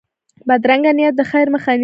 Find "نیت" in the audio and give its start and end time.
0.97-1.13